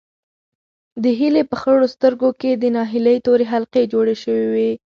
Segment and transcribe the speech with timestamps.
[1.03, 4.71] د هیلې په خړو سترګو کې د ناهیلۍ تورې حلقې جوړې شوې وې.